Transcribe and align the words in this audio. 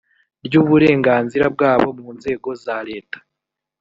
ry 0.45 0.53
uburenganzira 0.61 1.45
bwabo 1.55 1.87
mu 1.99 2.07
nzego 2.17 2.49
za 2.63 2.77
leta 2.89 3.17